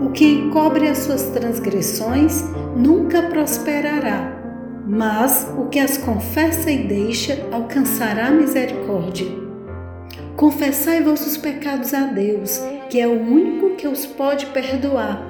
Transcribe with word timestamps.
O 0.00 0.10
que 0.10 0.24
encobre 0.24 0.88
as 0.88 0.98
suas 0.98 1.24
transgressões 1.24 2.42
nunca 2.74 3.22
prosperará, 3.24 4.82
mas 4.86 5.46
o 5.58 5.66
que 5.66 5.78
as 5.78 5.98
confessa 5.98 6.70
e 6.70 6.88
deixa 6.88 7.46
alcançará 7.52 8.30
misericórdia. 8.30 9.26
Confessai 10.36 11.02
vossos 11.02 11.36
pecados 11.36 11.92
a 11.92 12.06
Deus, 12.06 12.58
que 12.88 12.98
é 12.98 13.06
o 13.06 13.20
único 13.20 13.76
que 13.76 13.86
os 13.86 14.06
pode 14.06 14.46
perdoar, 14.46 15.22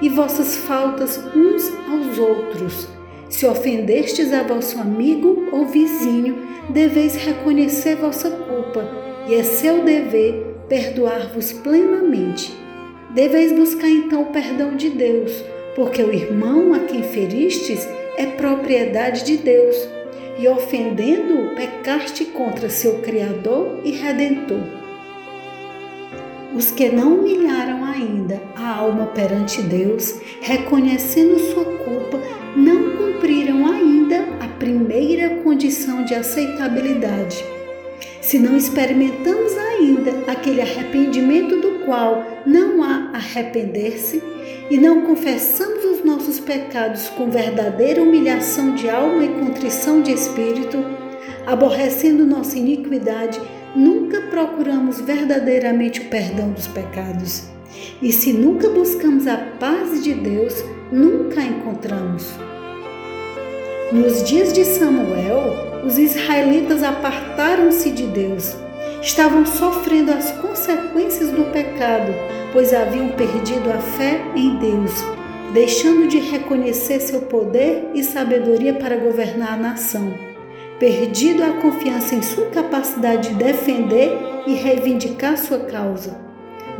e 0.00 0.08
vossas 0.08 0.56
faltas 0.56 1.18
uns 1.36 1.70
aos 1.86 2.18
outros. 2.18 2.88
Se 3.28 3.44
ofendestes 3.44 4.32
a 4.32 4.42
vosso 4.42 4.80
amigo 4.80 5.48
ou 5.52 5.66
vizinho, 5.66 6.38
deveis 6.70 7.14
reconhecer 7.14 7.96
vossa 7.96 8.30
culpa, 8.30 8.88
e 9.28 9.34
é 9.34 9.42
seu 9.42 9.84
dever 9.84 10.56
perdoar-vos 10.66 11.52
plenamente. 11.52 12.64
Deveis 13.14 13.52
buscar 13.52 13.88
então 13.88 14.22
o 14.22 14.26
perdão 14.26 14.74
de 14.74 14.90
Deus, 14.90 15.44
porque 15.76 16.02
o 16.02 16.12
irmão 16.12 16.74
a 16.74 16.80
quem 16.80 17.04
feristes 17.04 17.86
é 18.16 18.26
propriedade 18.26 19.24
de 19.24 19.36
Deus, 19.36 19.76
e 20.36 20.48
ofendendo-o, 20.48 21.54
pecaste 21.54 22.24
contra 22.24 22.68
seu 22.68 22.98
Criador 22.98 23.78
e 23.84 23.92
Redentor. 23.92 24.64
Os 26.56 26.72
que 26.72 26.88
não 26.88 27.20
humilharam 27.20 27.84
ainda 27.84 28.42
a 28.56 28.78
alma 28.78 29.06
perante 29.06 29.62
Deus, 29.62 30.16
reconhecendo 30.40 31.38
sua 31.38 31.64
culpa, 31.64 32.20
não 32.56 32.96
cumpriram 32.96 33.64
ainda 33.72 34.24
a 34.40 34.48
primeira 34.58 35.36
condição 35.36 36.04
de 36.04 36.16
aceitabilidade. 36.16 37.44
Se 38.20 38.40
não 38.40 38.56
experimentamos 38.56 39.56
ainda 39.84 40.32
aquele 40.32 40.60
arrependimento 40.60 41.60
do 41.60 41.84
qual 41.84 42.42
não 42.46 42.82
há 42.82 43.10
arrepender-se, 43.12 44.22
e 44.70 44.78
não 44.78 45.02
confessamos 45.02 45.84
os 45.84 46.04
nossos 46.04 46.40
pecados 46.40 47.08
com 47.10 47.30
verdadeira 47.30 48.02
humilhação 48.02 48.74
de 48.74 48.88
alma 48.88 49.24
e 49.24 49.28
contrição 49.28 50.00
de 50.00 50.12
espírito, 50.12 50.78
aborrecendo 51.46 52.24
nossa 52.24 52.58
iniquidade, 52.58 53.40
nunca 53.76 54.22
procuramos 54.22 55.00
verdadeiramente 55.00 56.00
o 56.00 56.04
perdão 56.06 56.50
dos 56.50 56.66
pecados. 56.66 57.44
E 58.00 58.12
se 58.12 58.32
nunca 58.32 58.68
buscamos 58.70 59.26
a 59.26 59.36
paz 59.36 60.02
de 60.02 60.14
Deus, 60.14 60.64
nunca 60.90 61.40
a 61.40 61.44
encontramos. 61.44 62.30
Nos 63.92 64.24
dias 64.24 64.52
de 64.52 64.64
Samuel, 64.64 65.82
os 65.84 65.98
israelitas 65.98 66.82
apartaram-se 66.82 67.90
de 67.90 68.06
Deus. 68.06 68.56
Estavam 69.04 69.44
sofrendo 69.44 70.10
as 70.10 70.32
consequências 70.32 71.30
do 71.30 71.52
pecado, 71.52 72.10
pois 72.54 72.72
haviam 72.72 73.08
perdido 73.10 73.70
a 73.70 73.76
fé 73.76 74.18
em 74.34 74.56
Deus, 74.56 74.92
deixando 75.52 76.08
de 76.08 76.18
reconhecer 76.18 77.00
seu 77.00 77.20
poder 77.20 77.90
e 77.92 78.02
sabedoria 78.02 78.72
para 78.72 78.96
governar 78.96 79.52
a 79.52 79.56
nação, 79.58 80.14
perdido 80.78 81.44
a 81.44 81.52
confiança 81.60 82.14
em 82.14 82.22
sua 82.22 82.46
capacidade 82.46 83.28
de 83.28 83.34
defender 83.34 84.10
e 84.46 84.54
reivindicar 84.54 85.36
sua 85.36 85.58
causa. 85.58 86.18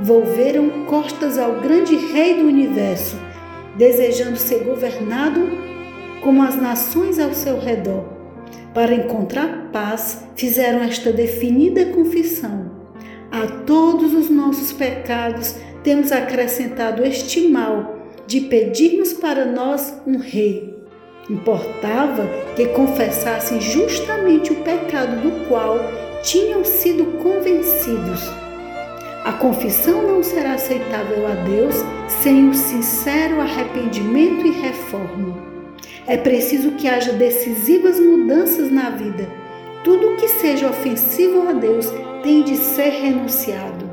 Volveram 0.00 0.86
costas 0.86 1.38
ao 1.38 1.60
grande 1.60 1.94
Rei 1.94 2.36
do 2.36 2.46
universo, 2.46 3.18
desejando 3.76 4.38
ser 4.38 4.64
governado 4.64 5.46
como 6.22 6.42
as 6.42 6.56
nações 6.56 7.18
ao 7.18 7.34
seu 7.34 7.60
redor. 7.60 8.13
Para 8.74 8.92
encontrar 8.92 9.70
paz, 9.72 10.26
fizeram 10.34 10.82
esta 10.82 11.12
definida 11.12 11.86
confissão: 11.86 12.72
A 13.30 13.46
todos 13.64 14.12
os 14.12 14.28
nossos 14.28 14.72
pecados 14.72 15.54
temos 15.84 16.10
acrescentado 16.10 17.04
este 17.04 17.46
mal 17.46 17.94
de 18.26 18.40
pedirmos 18.40 19.12
para 19.12 19.44
nós 19.44 19.94
um 20.04 20.18
rei. 20.18 20.74
Importava 21.30 22.28
que 22.56 22.66
confessassem 22.66 23.60
justamente 23.60 24.52
o 24.52 24.56
pecado 24.56 25.22
do 25.22 25.48
qual 25.48 25.78
tinham 26.22 26.64
sido 26.64 27.04
convencidos. 27.22 28.28
A 29.24 29.32
confissão 29.34 30.02
não 30.02 30.22
será 30.22 30.54
aceitável 30.54 31.26
a 31.28 31.34
Deus 31.44 31.76
sem 32.08 32.48
o 32.48 32.54
sincero 32.54 33.40
arrependimento 33.40 34.44
e 34.46 34.50
reforma. 34.50 35.53
É 36.06 36.18
preciso 36.18 36.72
que 36.72 36.86
haja 36.86 37.12
decisivas 37.12 37.98
mudanças 37.98 38.70
na 38.70 38.90
vida. 38.90 39.26
Tudo 39.82 40.16
que 40.16 40.28
seja 40.28 40.68
ofensivo 40.68 41.48
a 41.48 41.52
Deus 41.52 41.90
tem 42.22 42.42
de 42.42 42.56
ser 42.56 42.90
renunciado. 42.90 43.90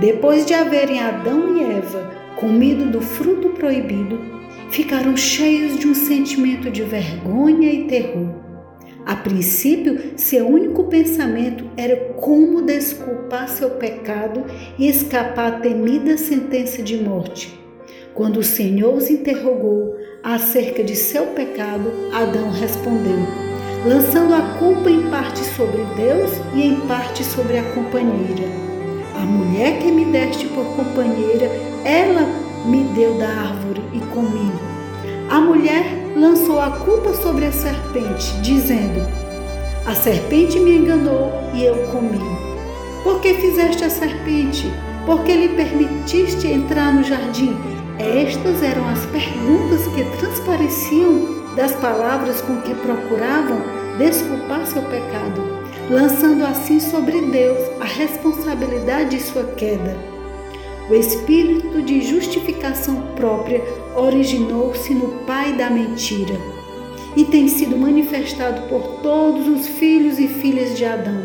Depois 0.00 0.44
de 0.44 0.52
haverem 0.52 1.00
Adão 1.00 1.56
e 1.56 1.62
Eva 1.62 2.10
comido 2.36 2.86
do 2.86 3.00
fruto 3.00 3.50
proibido, 3.50 4.18
ficaram 4.70 5.16
cheios 5.16 5.78
de 5.78 5.86
um 5.86 5.94
sentimento 5.94 6.68
de 6.68 6.82
vergonha 6.82 7.72
e 7.72 7.84
terror. 7.84 8.34
A 9.06 9.14
princípio, 9.14 10.14
seu 10.16 10.48
único 10.48 10.84
pensamento 10.84 11.64
era 11.76 11.94
como 12.14 12.62
desculpar 12.62 13.48
seu 13.48 13.70
pecado 13.70 14.44
e 14.78 14.88
escapar 14.88 15.52
à 15.52 15.60
temida 15.60 16.16
sentença 16.16 16.82
de 16.82 16.96
morte. 16.96 17.56
Quando 18.14 18.38
o 18.38 18.44
Senhor 18.44 18.94
os 18.94 19.10
interrogou 19.10 19.94
acerca 20.24 20.82
de 20.82 20.96
seu 20.96 21.26
pecado, 21.26 22.08
Adão 22.10 22.50
respondeu, 22.50 23.18
lançando 23.84 24.32
a 24.32 24.40
culpa 24.58 24.90
em 24.90 25.10
parte 25.10 25.40
sobre 25.40 25.84
Deus 25.94 26.30
e 26.54 26.62
em 26.62 26.80
parte 26.86 27.22
sobre 27.22 27.58
a 27.58 27.62
companheira. 27.74 28.48
A 29.14 29.20
mulher 29.20 29.78
que 29.78 29.92
me 29.92 30.06
deste 30.06 30.46
por 30.46 30.64
companheira, 30.76 31.46
ela 31.84 32.22
me 32.64 32.84
deu 32.94 33.18
da 33.18 33.28
árvore 33.28 33.82
e 33.92 34.00
comi. 34.14 34.50
A 35.28 35.40
mulher 35.40 35.84
lançou 36.16 36.58
a 36.58 36.70
culpa 36.70 37.12
sobre 37.12 37.44
a 37.44 37.52
serpente, 37.52 38.32
dizendo: 38.40 39.06
A 39.84 39.94
serpente 39.94 40.58
me 40.58 40.78
enganou 40.78 41.32
e 41.52 41.64
eu 41.64 41.76
comi. 41.88 42.18
Por 43.02 43.20
que 43.20 43.34
fizeste 43.34 43.84
a 43.84 43.90
serpente? 43.90 44.72
Por 45.04 45.22
que 45.22 45.36
lhe 45.36 45.48
permitiste 45.50 46.46
entrar 46.46 46.94
no 46.94 47.04
jardim? 47.04 47.73
Estas 47.98 48.60
eram 48.60 48.88
as 48.88 49.06
perguntas 49.06 49.86
que 49.94 50.04
transpareciam 50.18 51.54
das 51.54 51.72
palavras 51.76 52.40
com 52.40 52.60
que 52.62 52.74
procuravam 52.74 53.62
desculpar 53.98 54.66
seu 54.66 54.82
pecado, 54.82 55.40
lançando 55.88 56.44
assim 56.44 56.80
sobre 56.80 57.20
Deus 57.20 57.58
a 57.80 57.84
responsabilidade 57.84 59.10
de 59.10 59.22
sua 59.22 59.44
queda. 59.44 59.96
O 60.90 60.94
espírito 60.94 61.80
de 61.82 62.02
justificação 62.02 63.00
própria 63.14 63.62
originou-se 63.94 64.92
no 64.92 65.24
pai 65.24 65.52
da 65.52 65.70
mentira 65.70 66.34
e 67.16 67.24
tem 67.24 67.46
sido 67.46 67.76
manifestado 67.76 68.62
por 68.68 69.00
todos 69.02 69.46
os 69.46 69.68
filhos 69.68 70.18
e 70.18 70.26
filhas 70.26 70.76
de 70.76 70.84
Adão. 70.84 71.22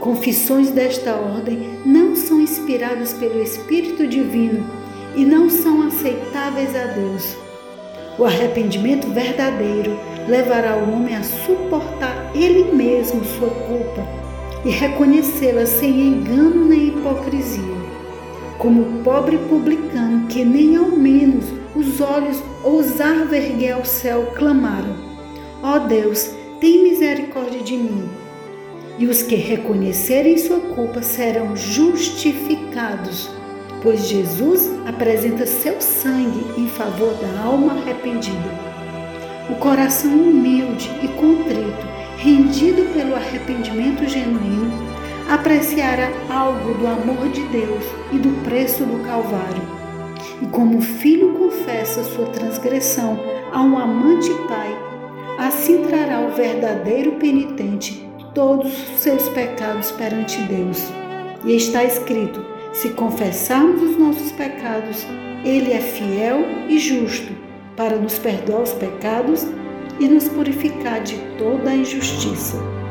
Confissões 0.00 0.70
desta 0.70 1.14
ordem 1.14 1.78
não 1.86 2.16
são 2.16 2.40
inspiradas 2.40 3.12
pelo 3.12 3.40
Espírito 3.40 4.08
Divino 4.08 4.83
e 5.16 5.24
não 5.24 5.48
são 5.48 5.86
aceitáveis 5.86 6.74
a 6.74 6.86
Deus. 6.86 7.36
O 8.18 8.24
arrependimento 8.24 9.08
verdadeiro 9.08 9.98
levará 10.28 10.76
o 10.76 10.92
homem 10.92 11.16
a 11.16 11.22
suportar 11.22 12.30
ele 12.34 12.72
mesmo 12.72 13.24
sua 13.24 13.50
culpa 13.50 14.06
e 14.64 14.70
reconhecê-la 14.70 15.66
sem 15.66 16.08
engano 16.08 16.64
nem 16.64 16.88
hipocrisia. 16.88 17.74
Como 18.58 18.82
o 18.82 19.02
pobre 19.02 19.36
publicano 19.36 20.26
que 20.28 20.44
nem 20.44 20.76
ao 20.76 20.88
menos 20.88 21.44
os 21.74 22.00
olhos 22.00 22.42
ousava 22.62 23.36
erguer 23.36 23.72
ao 23.72 23.84
céu 23.84 24.32
clamaram: 24.36 24.96
Ó 25.62 25.76
oh 25.76 25.78
Deus, 25.80 26.30
tem 26.60 26.84
misericórdia 26.84 27.60
de 27.60 27.76
mim. 27.76 28.08
E 28.96 29.06
os 29.06 29.22
que 29.22 29.34
reconhecerem 29.34 30.38
sua 30.38 30.60
culpa 30.60 31.02
serão 31.02 31.56
justificados 31.56 33.28
pois 33.84 34.08
Jesus 34.08 34.72
apresenta 34.86 35.44
seu 35.44 35.78
sangue 35.78 36.42
em 36.58 36.66
favor 36.66 37.12
da 37.14 37.44
alma 37.44 37.74
arrependida. 37.74 38.64
O 39.50 39.56
coração 39.56 40.10
humilde 40.10 40.90
e 41.02 41.08
contrito, 41.08 41.86
rendido 42.16 42.82
pelo 42.94 43.14
arrependimento 43.14 44.08
genuíno, 44.08 44.72
apreciará 45.28 46.08
algo 46.30 46.72
do 46.78 46.86
amor 46.86 47.28
de 47.28 47.42
Deus 47.48 47.84
e 48.10 48.18
do 48.18 48.30
preço 48.42 48.84
do 48.84 49.04
Calvário. 49.04 49.62
E 50.40 50.46
como 50.46 50.78
o 50.78 50.82
filho 50.82 51.34
confessa 51.34 52.02
sua 52.04 52.26
transgressão 52.26 53.20
a 53.52 53.60
um 53.60 53.78
amante 53.78 54.30
pai, 54.48 54.74
assim 55.38 55.82
trará 55.82 56.20
o 56.20 56.30
verdadeiro 56.30 57.12
penitente 57.12 58.08
todos 58.34 58.72
os 58.72 59.00
seus 59.00 59.28
pecados 59.28 59.90
perante 59.92 60.40
Deus. 60.42 60.82
E 61.44 61.54
está 61.54 61.84
escrito: 61.84 62.53
se 62.74 62.90
confessarmos 62.90 63.80
os 63.80 63.96
nossos 63.96 64.32
pecados, 64.32 65.06
Ele 65.44 65.72
é 65.72 65.80
fiel 65.80 66.44
e 66.68 66.78
justo 66.78 67.32
para 67.76 67.96
nos 67.96 68.18
perdoar 68.18 68.62
os 68.62 68.72
pecados 68.72 69.46
e 70.00 70.08
nos 70.08 70.28
purificar 70.28 71.00
de 71.00 71.16
toda 71.38 71.70
a 71.70 71.76
injustiça. 71.76 72.83